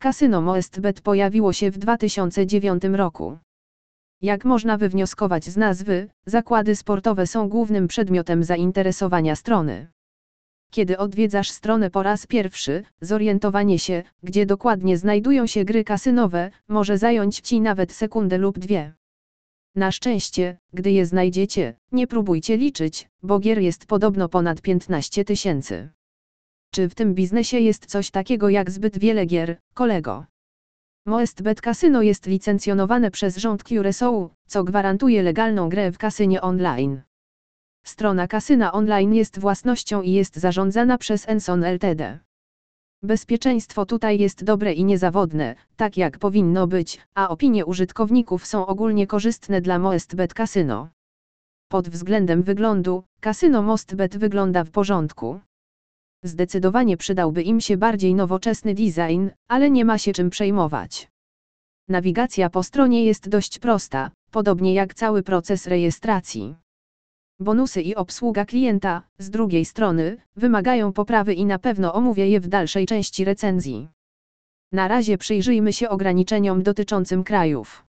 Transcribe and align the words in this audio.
kasyno 0.00 0.40
MoestBet 0.40 1.00
pojawiło 1.00 1.52
się 1.52 1.70
w 1.70 1.78
2009 1.78 2.82
roku. 2.92 3.38
Jak 4.22 4.44
można 4.44 4.76
wywnioskować 4.78 5.44
z 5.44 5.56
nazwy, 5.56 6.08
zakłady 6.26 6.76
sportowe 6.76 7.26
są 7.26 7.48
głównym 7.48 7.88
przedmiotem 7.88 8.44
zainteresowania 8.44 9.36
strony. 9.36 9.86
Kiedy 10.70 10.98
odwiedzasz 10.98 11.50
stronę 11.50 11.90
po 11.90 12.02
raz 12.02 12.26
pierwszy, 12.26 12.84
zorientowanie 13.00 13.78
się, 13.78 14.02
gdzie 14.22 14.46
dokładnie 14.46 14.98
znajdują 14.98 15.46
się 15.46 15.64
gry 15.64 15.84
kasynowe, 15.84 16.50
może 16.68 16.98
zająć 16.98 17.40
Ci 17.40 17.60
nawet 17.60 17.92
sekundę 17.92 18.38
lub 18.38 18.58
dwie. 18.58 18.92
Na 19.74 19.92
szczęście, 19.92 20.58
gdy 20.72 20.90
je 20.90 21.06
znajdziecie, 21.06 21.74
nie 21.92 22.06
próbujcie 22.06 22.56
liczyć, 22.56 23.08
bo 23.22 23.38
gier 23.38 23.58
jest 23.58 23.86
podobno 23.86 24.28
ponad 24.28 24.60
15 24.60 25.24
tysięcy. 25.24 25.90
Czy 26.72 26.88
w 26.88 26.94
tym 26.94 27.14
biznesie 27.14 27.58
jest 27.58 27.86
coś 27.86 28.10
takiego 28.10 28.48
jak 28.48 28.70
zbyt 28.70 28.98
wiele 28.98 29.26
gier, 29.26 29.56
kolego? 29.74 30.24
MoestBet 31.06 31.60
Casino 31.60 32.02
jest 32.02 32.26
licencjonowane 32.26 33.10
przez 33.10 33.36
rząd 33.36 33.64
Curaçao, 33.64 34.28
co 34.46 34.64
gwarantuje 34.64 35.22
legalną 35.22 35.68
grę 35.68 35.92
w 35.92 35.98
kasynie 35.98 36.40
online. 36.40 37.02
Strona 37.84 38.28
kasyna 38.28 38.72
online 38.72 39.14
jest 39.14 39.38
własnością 39.38 40.02
i 40.02 40.12
jest 40.12 40.36
zarządzana 40.36 40.98
przez 40.98 41.28
Enson 41.28 41.64
Ltd. 41.64 42.18
Bezpieczeństwo 43.02 43.86
tutaj 43.86 44.18
jest 44.18 44.44
dobre 44.44 44.72
i 44.72 44.84
niezawodne, 44.84 45.54
tak 45.76 45.96
jak 45.96 46.18
powinno 46.18 46.66
być, 46.66 47.00
a 47.14 47.28
opinie 47.28 47.66
użytkowników 47.66 48.46
są 48.46 48.66
ogólnie 48.66 49.06
korzystne 49.06 49.60
dla 49.60 49.78
MoestBet 49.78 50.34
Casino. 50.34 50.88
Pod 51.68 51.88
względem 51.88 52.42
wyglądu, 52.42 53.04
kasyno 53.20 53.62
MostBet 53.62 54.16
wygląda 54.16 54.64
w 54.64 54.70
porządku. 54.70 55.40
Zdecydowanie 56.24 56.96
przydałby 56.96 57.42
im 57.42 57.60
się 57.60 57.76
bardziej 57.76 58.14
nowoczesny 58.14 58.74
design, 58.74 59.28
ale 59.48 59.70
nie 59.70 59.84
ma 59.84 59.98
się 59.98 60.12
czym 60.12 60.30
przejmować. 60.30 61.08
Nawigacja 61.88 62.50
po 62.50 62.62
stronie 62.62 63.04
jest 63.04 63.28
dość 63.28 63.58
prosta, 63.58 64.10
podobnie 64.30 64.74
jak 64.74 64.94
cały 64.94 65.22
proces 65.22 65.66
rejestracji. 65.66 66.56
Bonusy 67.40 67.82
i 67.82 67.94
obsługa 67.94 68.44
klienta, 68.44 69.02
z 69.18 69.30
drugiej 69.30 69.64
strony, 69.64 70.16
wymagają 70.36 70.92
poprawy 70.92 71.34
i 71.34 71.46
na 71.46 71.58
pewno 71.58 71.94
omówię 71.94 72.28
je 72.28 72.40
w 72.40 72.48
dalszej 72.48 72.86
części 72.86 73.24
recenzji. 73.24 73.88
Na 74.72 74.88
razie 74.88 75.18
przyjrzyjmy 75.18 75.72
się 75.72 75.88
ograniczeniom 75.88 76.62
dotyczącym 76.62 77.24
krajów. 77.24 77.89